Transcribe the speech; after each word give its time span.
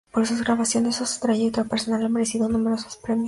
Por 0.11 0.25
sus 0.25 0.43
grabaciones 0.43 0.99
o 0.99 1.05
su 1.05 1.19
trayectoria 1.19 1.69
personal 1.69 2.03
ha 2.03 2.09
merecido 2.09 2.49
numerosos 2.49 2.97
premios. 2.97 3.19